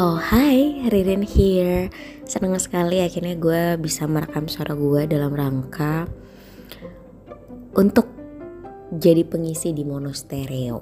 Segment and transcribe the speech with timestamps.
[0.00, 1.92] Oh hai, Ririn here.
[2.24, 6.08] Seneng sekali akhirnya gue bisa merekam suara gue dalam rangka
[7.76, 8.08] Untuk
[8.88, 10.80] jadi pengisi di Monostereo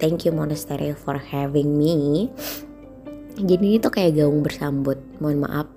[0.00, 2.32] Thank you Monostereo for having me.
[3.36, 4.96] Jadi ini tuh kayak gaung bersambut.
[5.20, 5.68] Mohon maaf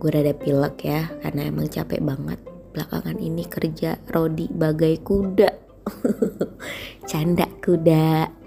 [0.00, 2.40] gue rada pilek ya Karena emang capek banget
[2.72, 5.52] Belakangan ini kerja rodi bagai kuda.
[7.12, 8.43] Canda kuda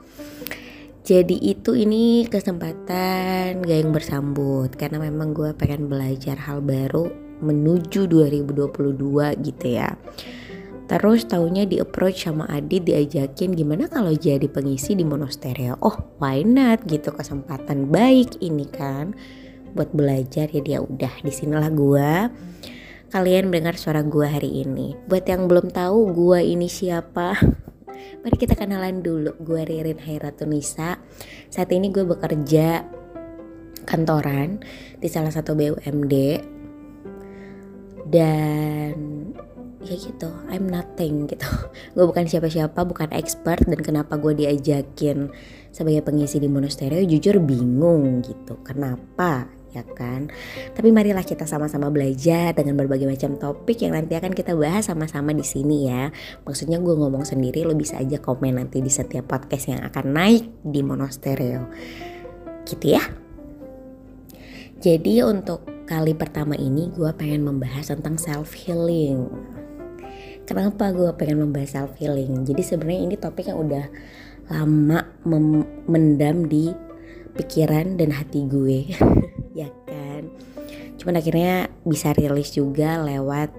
[1.07, 4.75] jadi itu ini kesempatan gak yang bersambut.
[4.75, 7.07] Karena memang gue pengen belajar hal baru
[7.39, 9.95] menuju 2022 gitu ya.
[10.91, 16.47] Terus tahunya di approach sama Adit diajakin gimana kalau jadi pengisi di monostereo Oh why
[16.47, 19.15] not gitu kesempatan baik ini kan
[19.79, 20.51] Buat belajar.
[20.51, 22.11] Ya dia udah di sinilah gue
[23.15, 24.91] Kalian mendengar suara gue hari ini.
[25.07, 27.39] Buat yang belum tahu gue ini siapa
[28.21, 29.33] Mari kita kenalan dulu.
[29.41, 30.99] Gue Ririn Hairatunisa.
[31.47, 32.83] Saat ini gue bekerja
[33.87, 34.59] kantoran
[34.99, 36.13] di salah satu BUMD
[38.11, 38.95] dan
[39.87, 41.47] ya gitu I'm nothing gitu
[41.95, 45.31] gue bukan siapa-siapa bukan expert dan kenapa gue diajakin
[45.71, 50.31] sebagai pengisi di monasterio jujur bingung gitu kenapa ya kan?
[50.75, 55.31] Tapi marilah kita sama-sama belajar dengan berbagai macam topik yang nanti akan kita bahas sama-sama
[55.35, 56.11] di sini ya.
[56.47, 60.43] Maksudnya gue ngomong sendiri, lo bisa aja komen nanti di setiap podcast yang akan naik
[60.63, 61.67] di Monostereo.
[62.63, 63.03] Gitu ya.
[64.77, 69.25] Jadi untuk kali pertama ini gue pengen membahas tentang self healing.
[70.47, 72.45] Kenapa gue pengen membahas self healing?
[72.45, 73.85] Jadi sebenarnya ini topik yang udah
[74.47, 75.03] lama
[75.87, 76.71] mendam di
[77.35, 78.79] pikiran dan hati gue
[79.57, 80.29] ya kan?
[81.01, 83.49] Cuman akhirnya bisa rilis juga lewat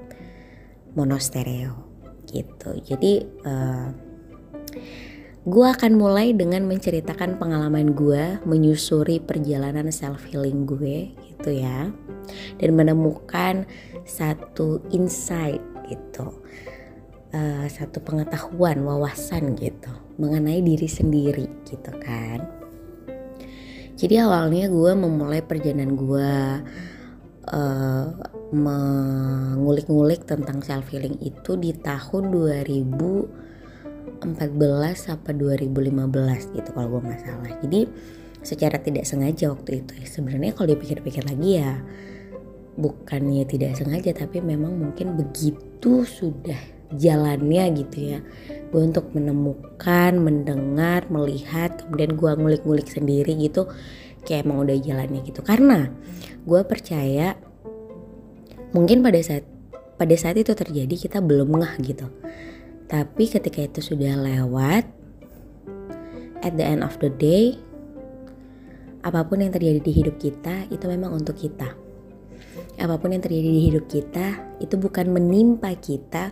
[0.95, 1.75] monostereo
[2.31, 2.79] gitu.
[2.87, 3.91] Jadi uh,
[5.49, 11.91] gue akan mulai dengan menceritakan pengalaman gue menyusuri perjalanan self healing gue gitu ya.
[12.63, 13.67] Dan menemukan
[14.07, 16.31] satu insight gitu.
[17.29, 19.91] Uh, satu pengetahuan wawasan gitu.
[20.17, 22.58] Mengenai diri sendiri gitu kan
[23.99, 26.31] jadi awalnya gue memulai perjalanan gue
[27.51, 28.07] uh,
[28.55, 34.23] mengulik-ngulik tentang self healing itu di tahun 2014
[34.95, 37.53] sampai 2015 gitu kalau gue nggak salah.
[37.67, 37.81] Jadi
[38.47, 41.83] secara tidak sengaja waktu itu ya sebenarnya kalau dipikir-pikir lagi ya
[42.79, 48.19] bukannya tidak sengaja tapi memang mungkin begitu sudah jalannya gitu ya.
[48.69, 53.69] Gue untuk menemukan mendengar melihat kemudian gue ngulik-ngulik sendiri gitu
[54.25, 55.41] kayak emang udah jalannya gitu.
[55.45, 55.89] Karena
[56.45, 57.37] gue percaya
[58.73, 59.45] mungkin pada saat
[59.99, 62.07] pada saat itu terjadi kita belum ngeh gitu.
[62.89, 64.85] Tapi ketika itu sudah lewat
[66.41, 67.59] at the end of the day
[69.03, 71.73] apa pun yang terjadi di hidup kita itu memang untuk kita.
[72.79, 76.31] Apa pun yang terjadi di hidup kita itu bukan menimpa kita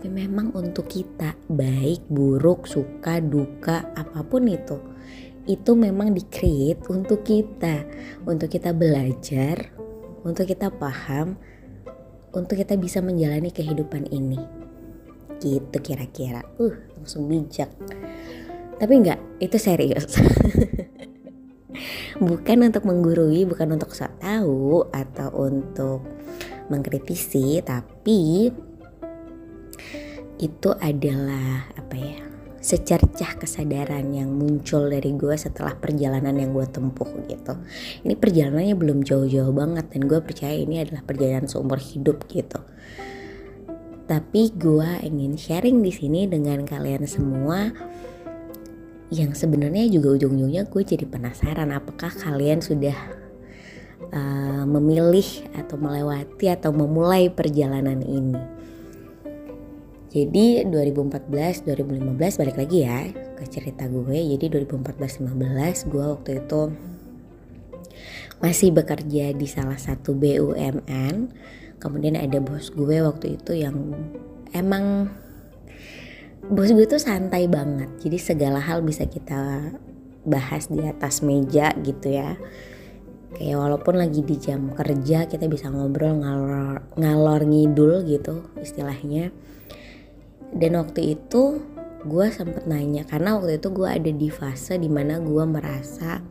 [0.00, 4.80] tapi memang untuk kita baik buruk suka duka apa pun itu
[5.50, 7.82] itu memang di create untuk kita.
[8.22, 9.72] Untuk kita belajar
[10.20, 11.40] untuk kita paham
[12.30, 14.38] untuk kita bisa menjalani kehidupan ini.
[15.42, 16.44] Gitu kira-kira.
[16.60, 17.72] Uh langsung bijak.
[18.78, 20.14] Tapi enggak itu serius.
[22.20, 26.04] Bukan untuk menggurui bukan untuk sok tahu atau untuk
[26.68, 28.52] mengkritisi tapi
[30.40, 32.20] itu adalah apa ya
[32.60, 37.56] secercah kesadaran yang muncul dari gue setelah perjalanan yang gue tempuh gitu.
[38.04, 42.60] Ini perjalanannya belum jauh-jauh banget dan gue percaya ini adalah perjalanan seumur hidup gitu.
[44.04, 47.72] Tapi gue ingin sharing di sini dengan kalian semua
[49.08, 52.94] yang sebenarnya juga ujung-ujungnya gue jadi penasaran apakah kalian sudah
[54.12, 58.59] uh, memilih atau melewati atau memulai perjalanan ini
[60.10, 63.06] jadi 2014 2015 balik lagi ya
[63.38, 64.18] ke cerita gue.
[64.18, 66.62] Jadi 2014 15 gue waktu itu
[68.42, 71.30] masih bekerja di salah satu BUMN.
[71.78, 73.94] Kemudian ada bos gue waktu itu yang
[74.50, 75.14] emang
[76.50, 77.94] bos gue tuh santai banget.
[78.02, 79.70] Jadi segala hal bisa kita
[80.26, 82.34] bahas di atas meja gitu ya
[83.30, 89.32] kayak walaupun lagi di jam kerja kita bisa ngobrol ngalor ngalor ngidul gitu istilahnya
[90.54, 91.62] dan waktu itu
[92.00, 96.24] gue sempet nanya karena waktu itu gue ada di fase di mana gue merasa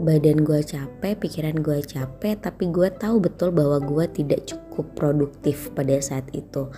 [0.00, 5.68] badan gue capek, pikiran gue capek, tapi gue tahu betul bahwa gue tidak cukup produktif
[5.76, 6.72] pada saat itu.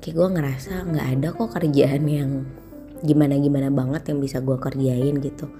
[0.00, 2.48] Kayak gue ngerasa nggak ada kok kerjaan yang
[3.02, 5.50] gimana-gimana banget yang bisa gue kerjain gitu.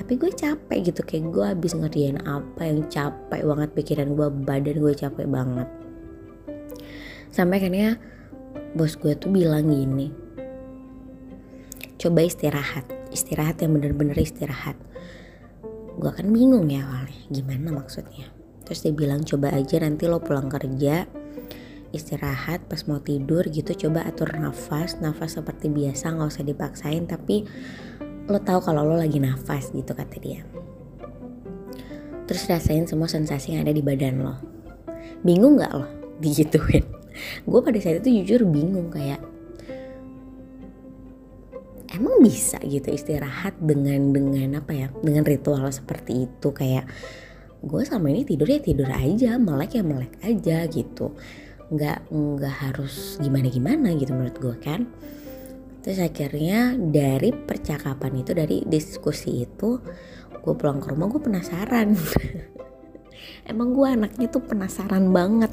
[0.00, 4.76] tapi gue capek gitu kayak gue habis ngerjain apa yang capek banget pikiran gue badan
[4.80, 5.68] gue capek banget
[7.28, 8.00] sampai akhirnya
[8.74, 10.14] bos gue tuh bilang gini
[11.98, 14.78] coba istirahat istirahat yang bener-bener istirahat.
[16.00, 18.30] Gue kan bingung ya awalnya gimana maksudnya?
[18.64, 21.04] Terus dia bilang coba aja nanti lo pulang kerja
[21.90, 27.42] istirahat pas mau tidur gitu coba atur nafas nafas seperti biasa nggak usah dipaksain tapi
[28.30, 30.46] lo tahu kalau lo lagi nafas gitu kata dia.
[32.30, 34.38] Terus rasain semua sensasi yang ada di badan lo.
[35.26, 35.86] Bingung nggak lo?
[36.22, 36.99] Digituin
[37.44, 39.20] gue pada saat itu jujur bingung kayak
[41.90, 46.48] emang bisa gitu istirahat dengan dengan apa ya dengan ritual seperti itu?
[46.54, 46.86] Kayak
[47.60, 51.12] gue selama ini tidur ya tidur aja melek ya melek aja gitu.
[51.70, 54.86] Nggak nggak harus gimana gimana gitu menurut gue kan.
[55.80, 59.80] Terus akhirnya dari percakapan itu dari diskusi itu
[60.40, 61.96] gue pulang ke rumah gue penasaran.
[63.50, 65.52] Emang gue anaknya tuh penasaran banget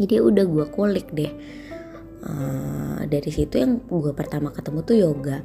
[0.00, 1.32] jadi udah gue kulik deh.
[2.20, 5.38] Uh, dari situ yang gue pertama ketemu tuh yoga.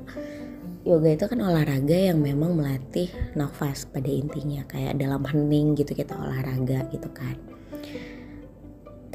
[0.87, 6.13] Yoga itu kan olahraga yang memang melatih nafas pada intinya kayak dalam hening gitu kita
[6.13, 7.54] olahraga gitu kan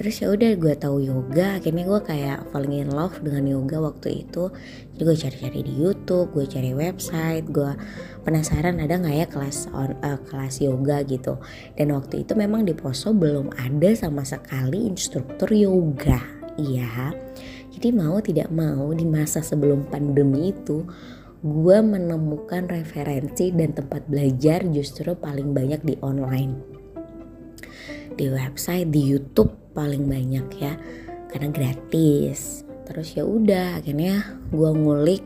[0.01, 1.61] terus ya udah gue tahu yoga.
[1.61, 4.49] Akhirnya gue kayak falling in love dengan yoga waktu itu.
[4.97, 7.77] Jadi gue cari-cari di YouTube gue cari website gue
[8.25, 11.37] penasaran ada nggak ya kelas on uh, kelas yoga gitu.
[11.77, 16.17] Dan waktu itu memang di Poso belum ada sama sekali instruktur yoga.
[16.57, 17.13] Iya.
[17.69, 20.81] Jadi mau tidak mau di masa sebelum pandemi itu
[21.45, 26.57] gue menemukan referensi dan tempat belajar justru paling banyak di online.
[28.17, 30.75] Di website di YouTube paling banyak ya
[31.31, 32.67] karena gratis.
[32.91, 35.23] Terus ya udah akhirnya gue ngulik.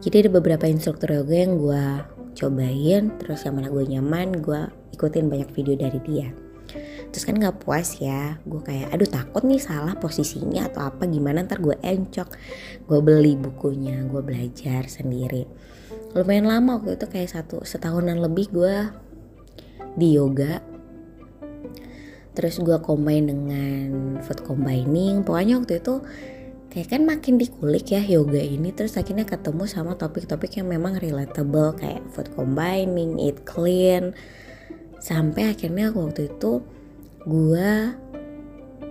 [0.00, 1.84] Jadi ada beberapa instruktur yoga yang gue
[2.32, 4.60] cobain terus yang mana gue nyaman gue
[4.96, 6.28] ikutin banyak video dari dia.
[7.12, 11.44] Terus kan nggak puas ya gue kayak aduh takut nih salah posisinya atau apa gimana
[11.44, 12.28] ntar gue encok.
[12.88, 15.44] Gue beli bukunya gue belajar sendiri.
[16.16, 18.76] Lumayan lama waktu itu kayak satu setahunan lebih gue
[20.00, 20.71] di yoga
[22.32, 23.88] terus gue combine dengan
[24.24, 25.20] food combining.
[25.24, 26.00] Pokoknya waktu itu
[26.72, 28.72] kayak kan makin dikulik ya yoga ini.
[28.72, 31.76] Terus akhirnya ketemu sama topik-topik yang memang relatable.
[31.76, 34.16] Kayak food combining, eat clean.
[34.96, 36.64] Sampai akhirnya waktu itu
[37.22, 37.70] gue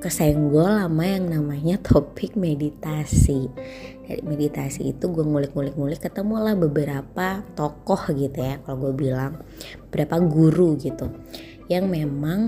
[0.01, 3.49] kesenggol sama yang namanya topik meditasi.
[4.05, 9.41] Dari meditasi itu gue ngulik-ngulik-ngulik ketemu lah beberapa tokoh gitu ya kalau gue bilang.
[9.89, 11.09] Beberapa guru gitu.
[11.65, 12.39] Yang memang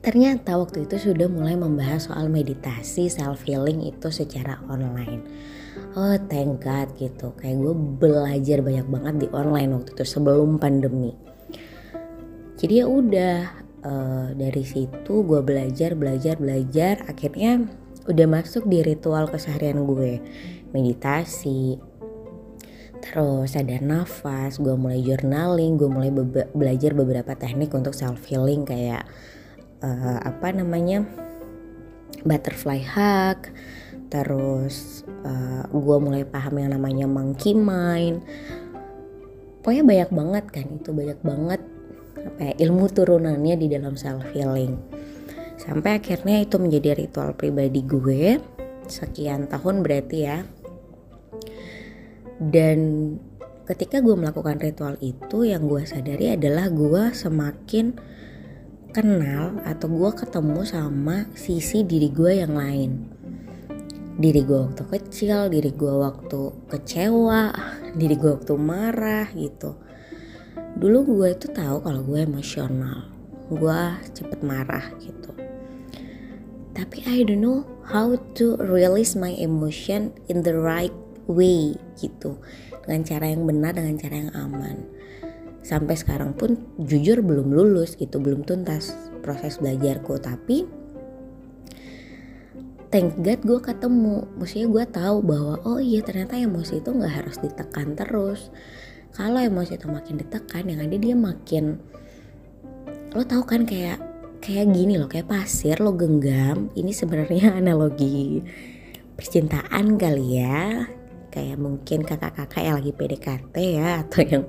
[0.00, 5.20] Ternyata waktu itu sudah mulai membahas soal meditasi self healing itu secara online.
[5.92, 11.12] Oh thank God gitu, kayak gue belajar banyak banget di online waktu itu sebelum pandemi.
[12.56, 17.68] Jadi ya udah uh, dari situ gue belajar belajar belajar akhirnya
[18.08, 20.20] udah masuk di ritual keseharian gue
[20.72, 21.76] meditasi
[23.00, 28.68] terus sadar nafas gue mulai journaling gue mulai be belajar beberapa teknik untuk self healing
[28.68, 29.08] kayak
[29.80, 31.04] uh, apa namanya
[32.24, 33.48] butterfly hug
[34.10, 38.26] terus uh, eh, gue mulai paham yang namanya monkey mind.
[39.62, 41.60] Pokoknya banyak banget kan itu banyak banget
[42.18, 44.76] apa ya, ilmu turunannya di dalam self healing
[45.60, 48.40] sampai akhirnya itu menjadi ritual pribadi gue
[48.88, 50.42] sekian tahun berarti ya.
[52.40, 52.78] Dan
[53.68, 57.94] ketika gue melakukan ritual itu yang gue sadari adalah gue semakin
[58.90, 62.90] kenal atau gue ketemu sama sisi diri gue yang lain.
[64.20, 67.54] Diri gue waktu kecil diri gue waktu kecewa
[68.00, 69.78] diri gue waktu marah gitu.
[70.76, 73.08] Dulu gue itu tahu kalau gue emosional.
[73.48, 73.80] Gue
[74.10, 75.32] cepet marah gitu.
[76.74, 80.94] Tapi I don't know how to release my emotion in the right
[81.30, 82.38] way gitu.
[82.82, 85.00] Dengan cara yang benar dengan cara yang aman
[85.60, 90.16] sampai sekarang pun jujur belum lulus gitu belum tuntas proses belajarku.
[90.16, 90.64] Tapi
[92.88, 94.16] thank God gue ketemu.
[94.36, 98.48] Maksudnya gue tahu bahwa oh iya ternyata emosi itu nggak harus ditekan terus.
[99.14, 101.82] Kalau emosi itu makin ditekan yang ada dia makin
[103.10, 103.98] lo tau kan kayak
[104.38, 106.72] kayak gini loh kayak pasir lo genggam.
[106.74, 108.40] Ini sebenarnya analogi
[109.14, 110.88] percintaan kali ya.
[111.30, 114.44] Kayak mungkin kakak-kakak yang lagi PDKT ya atau yang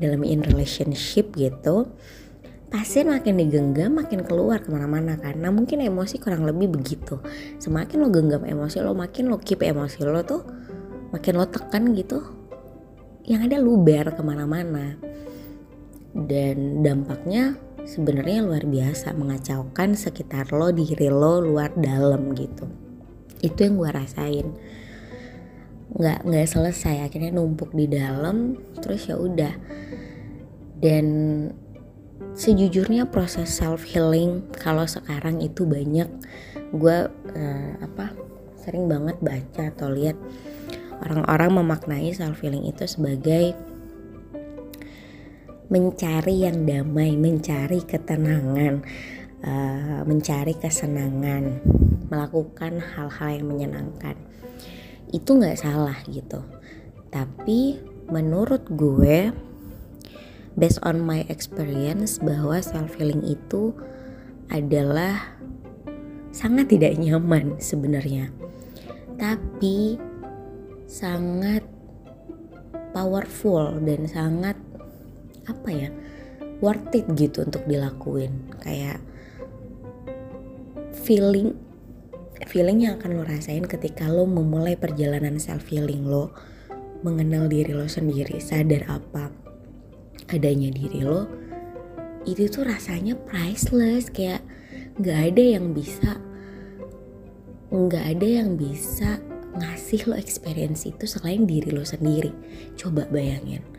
[0.00, 1.90] dalam in relationship gitu
[2.72, 7.20] pasir makin digenggam makin keluar ke mana-mana karena mungkin emosi kurang lebih begitu.
[7.60, 10.40] Semakin lo genggam emosi lo makin lo keep emosi lo tuh
[11.12, 12.24] makin lo tekan gitu
[13.28, 14.96] yang ada luber ke mana-mana.
[16.16, 22.64] Dan dampaknya sebenarnya luar biasa mengacaukan sekitar lo diri lo luar dalam gitu.
[23.44, 24.48] Itu yang gue rasain
[25.92, 27.04] nggak nggak selesai.
[27.08, 29.54] Akhirnya numpuk di dalam terus ya udah.
[30.82, 31.06] Dan
[32.32, 36.08] sejujurnya proses self healing kalau sekarang itu banyak.
[36.72, 38.16] Gue uh, apa
[38.62, 40.16] sering banget baca atau lihat
[41.02, 43.58] orang-orang memaknai self healing itu sebagai
[45.72, 48.84] mencari yang damai, mencari ketenangan,
[49.40, 51.64] uh, mencari kesenangan,
[52.12, 54.31] melakukan hal-hal yang menyenangkan.
[55.12, 56.40] Itu nggak salah gitu.
[57.12, 57.78] Tapi
[58.08, 59.30] menurut gue,
[60.56, 63.76] based on my experience bahwa self healing itu
[64.48, 65.36] adalah
[66.32, 68.32] sangat tidak nyaman sebenarnya.
[69.20, 70.00] Tapi
[70.88, 71.64] sangat
[72.92, 74.56] powerful dan sangat
[75.48, 75.90] apa ya
[76.62, 78.30] worth it gitu untuk dilakuin
[78.62, 79.02] kayak
[81.02, 81.56] feeling
[82.48, 86.34] feeling yang akan lo rasain ketika lo memulai perjalanan self healing lo
[87.02, 89.34] mengenal diri lo sendiri sadar apa
[90.30, 91.26] adanya diri lo
[92.22, 94.06] itu tuh rasanya priceless.
[94.06, 94.46] Kayak
[94.94, 96.22] nggak ada yang bisa
[97.72, 99.18] nggak ada yang bisa
[99.58, 102.30] ngasih lo experience itu selain diri lo sendiri.
[102.78, 103.72] Coba bayangin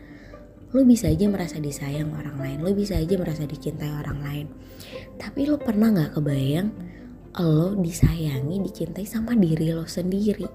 [0.74, 4.46] lo bisa aja merasa disayang orang lain lo bisa aja merasa dicintai orang lain
[5.22, 6.74] tapi lo pernah nggak kebayang
[7.42, 10.46] lo disayangi dicintai sama diri lo sendiri.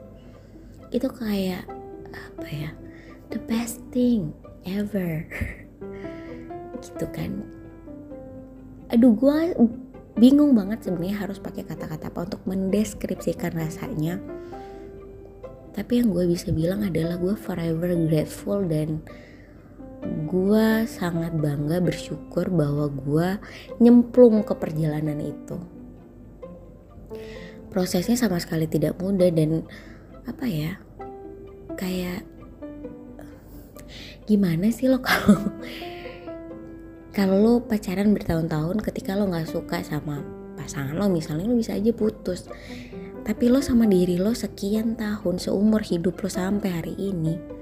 [0.95, 1.67] Itu kayak
[2.15, 2.71] apa ya
[3.35, 4.31] the best thing
[4.63, 5.27] ever.
[6.83, 7.43] Gitu kan.
[8.95, 9.59] Aduh gue
[10.15, 14.23] bingung banget sebenarnya harus pakai kata-kata apa untuk mendeskripsikan rasanya.
[15.75, 19.03] Tapi yang gue bisa bilang adalah gue forever grateful dan
[20.31, 23.29] gue sangat bangga bersyukur bahwa gue
[23.83, 25.59] nyemplung ke perjalanan itu
[27.69, 29.63] prosesnya sama sekali tidak mudah dan
[30.25, 30.77] apa ya
[31.77, 32.25] kayak
[34.25, 35.37] gimana sih lo kalau
[37.13, 40.21] kalau lo pacaran bertahun-tahun ketika lo nggak suka sama
[40.57, 42.45] pasangan lo misalnya lo bisa aja putus
[43.25, 47.59] tapi lo sama diri lo sekian tahun seumur hidup lo sampai hari ini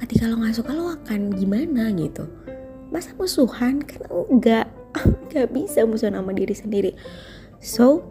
[0.00, 2.24] ketika lo nggak suka lo akan gimana gitu?
[2.88, 4.00] Masa musuhan kan
[4.32, 4.66] enggak
[5.30, 6.92] nggak bisa musuhan sama diri sendiri.
[7.60, 8.02] So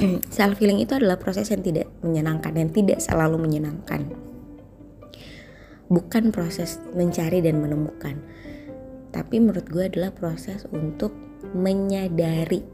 [0.36, 4.10] self healing itu adalah proses yang tidak menyenangkan yang tidak selalu menyenangkan.
[5.86, 8.18] Bukan proses mencari dan menemukan
[9.14, 11.14] tapi menurut gue adalah proses untuk
[11.54, 12.66] menyadari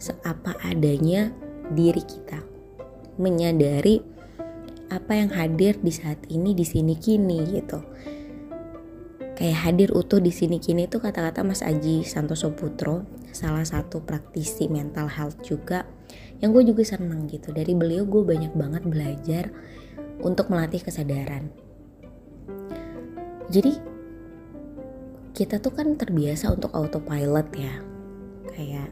[0.00, 1.28] seapa adanya
[1.76, 2.40] diri kita.
[3.20, 4.00] Menyadari
[4.88, 7.84] apa yang hadir di saat ini di sini kini gitu.
[9.36, 13.04] Kayak hadir utuh di sini kini itu kata-kata Mas Aji Santoso Putro
[13.36, 15.84] salah satu praktisi mental health juga
[16.42, 19.44] yang gue juga seneng gitu dari beliau gue banyak banget belajar
[20.22, 21.50] untuk melatih kesadaran.
[23.52, 23.72] Jadi
[25.32, 27.74] kita tuh kan terbiasa untuk autopilot ya.
[28.52, 28.88] Kayak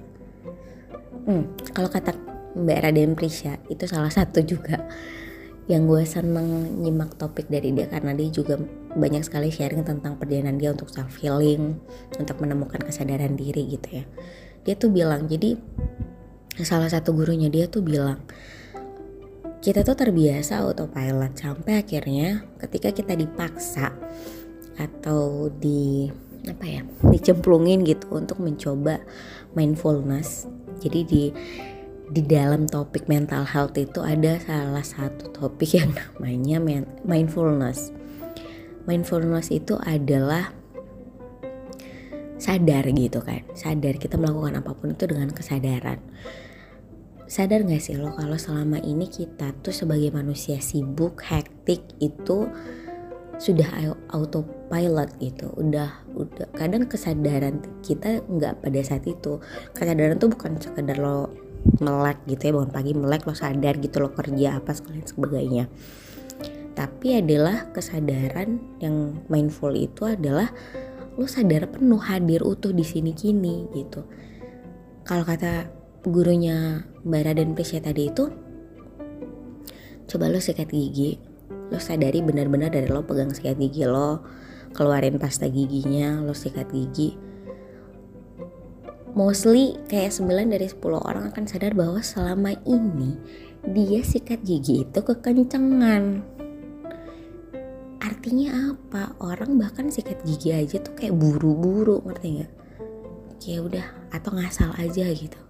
[1.29, 1.45] hmm,
[1.77, 2.17] kalau kata
[2.57, 4.83] Mbak Raden Prisya itu salah satu juga
[5.71, 8.59] yang gue seneng nyimak topik dari dia karena dia juga
[8.99, 11.79] banyak sekali sharing tentang perjalanan dia untuk self healing
[12.19, 14.05] untuk menemukan kesadaran diri gitu ya.
[14.67, 15.55] Dia tuh bilang jadi
[16.59, 18.19] salah satu gurunya dia tuh bilang
[19.61, 23.92] kita tuh terbiasa autopilot sampai akhirnya ketika kita dipaksa
[24.80, 26.09] atau di
[26.49, 29.04] apa ya dicemplungin gitu untuk mencoba
[29.52, 30.49] mindfulness
[30.80, 31.23] jadi di
[32.11, 36.59] di dalam topik mental health itu ada salah satu topik yang namanya
[37.07, 37.95] mindfulness.
[38.90, 40.50] Mindfulness itu adalah
[42.41, 46.01] sadar gitu kan, sadar kita melakukan apa pun itu dengan kesadaran.
[47.31, 52.51] Sadar gak sih lo kalau selama ini kita tuh sebagai manusia sibuk, hektik itu
[53.39, 55.53] sudah autopilot gitu.
[55.55, 59.39] Udah udah kadang kesadaran kita nggak pada saat itu.
[59.77, 61.31] Kesadaran tuh bukan sekedar lo
[61.81, 65.65] melek gitu ya bangun pagi melek lo sadar gitu lo kerja apa sekalian sebagainya.
[66.77, 70.49] Tapi adalah kesadaran yang mindful itu adalah
[71.19, 74.07] lo sadar penuh hadir utuh di sini kini gitu
[75.02, 75.71] kalau kata
[76.07, 78.31] gurunya Mbak Raden Prisya tadi itu
[80.11, 81.19] coba lo sikat gigi
[81.71, 84.23] lo sadari benar-benar dari lo pegang sikat gigi lo
[84.75, 87.31] keluarin pasta giginya lo sikat gigi
[89.14, 93.19] mostly kayak 9 dari 10 orang akan sadar bahwa selama ini
[93.67, 96.25] dia sikat gigi itu kekencengan.
[98.11, 99.14] Artinya apa?
[99.23, 102.52] Orang bahkan sikat gigi aja tuh kayak buru-buru ngerti nggak?
[103.38, 105.40] Kayak udah atau ngasal aja gitu.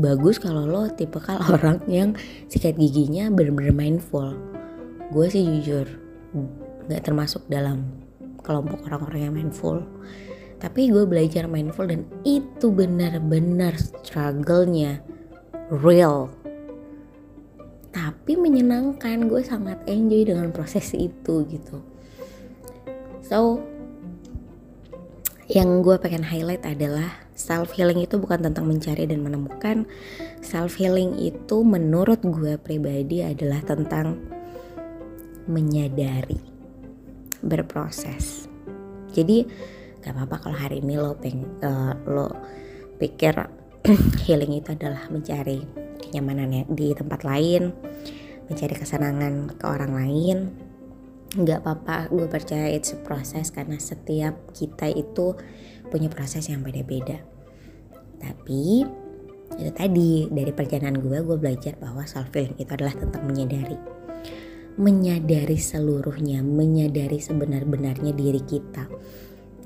[0.00, 2.16] Bagus kalau lo tipe kal orang yang
[2.48, 4.32] sikat giginya bener-bener mindful.
[5.12, 5.86] Gue sih jujur
[6.88, 7.84] nggak termasuk dalam
[8.40, 9.84] kelompok orang-orang yang mindful.
[10.60, 15.00] Tapi gue belajar mindful dan itu benar-benar struggle-nya
[15.72, 16.28] real
[18.30, 21.82] tapi menyenangkan gue sangat enjoy dengan proses itu gitu.
[23.26, 23.58] So
[25.50, 29.82] yang gue pengen highlight adalah self healing itu bukan tentang mencari dan menemukan.
[30.46, 34.22] Self healing itu menurut gue pribadi adalah tentang
[35.50, 36.38] menyadari
[37.42, 38.46] berproses.
[39.10, 39.42] Jadi
[40.06, 42.30] gak apa-apa kalau hari ini lo peng uh, lo
[42.94, 43.34] pikir
[44.22, 45.66] healing itu adalah mencari
[45.98, 47.74] kenyamanan di tempat lain
[48.50, 50.38] mencari kesenangan ke orang lain.
[51.30, 55.38] Nggak apa-apa gue percaya itu proses karena setiap kita itu
[55.86, 57.22] punya proses yang beda-beda.
[58.18, 58.82] Tapi
[59.54, 63.78] itu tadi dari perjalanan gue gue belajar bahwa self healing itu adalah tentang menyadari.
[64.78, 68.90] Menyadari seluruhnya menyadari sebenar-benarnya diri kita.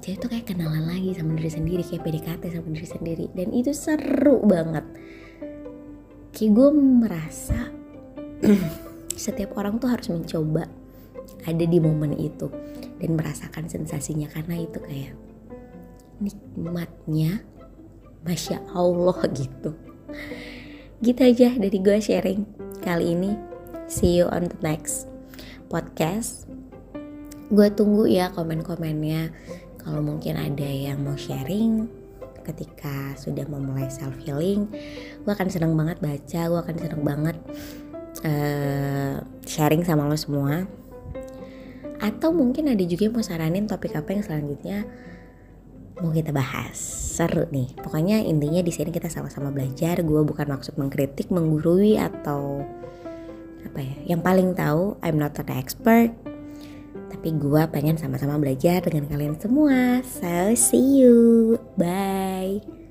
[0.05, 3.25] Jadi itu kayak kenalan lagi sama diri sendiri kayak PDKT sama diri sendiri.
[3.33, 4.85] Dan itu seru banget.
[6.37, 7.74] Kayak gue merasa
[9.15, 10.67] setiap orang tuh harus mencoba
[11.45, 12.49] ada di momen itu
[12.99, 15.15] dan merasakan sensasinya karena itu kayak
[16.23, 17.45] nikmatnya
[18.25, 19.77] masya Allah gitu.
[21.05, 22.47] Gitu aja dari gue sharing
[22.81, 23.37] kali ini.
[23.85, 25.11] See you on the next
[25.69, 26.49] podcast.
[27.53, 29.29] Gue tunggu ya komen-komennya.
[29.85, 32.05] Kalau mungkin ada yang mau sharing
[32.45, 34.69] ketika sudah memulai self healing
[35.25, 37.37] gue akan seneng banget baca gue akan seneng banget
[38.25, 40.67] uh, sharing sama lo semua.
[42.03, 44.85] Atau mungkin ada juga yang mau saranin topik apa yang selanjutnya
[46.03, 46.77] mau kita bahas.
[47.15, 47.71] Seru nih.
[47.79, 50.03] Pokoknya intinya di sini kita sama-sama belajar.
[50.03, 52.67] Gue bukan maksud mengkritik menggurui atau
[53.63, 54.17] apa ya.
[54.17, 56.11] Yang paling tahu I'm not an expert.
[57.15, 60.03] Tapi gue pengen sama-sama belajar dengan kalian semua.
[60.03, 61.57] So see you.
[61.79, 62.84] Bye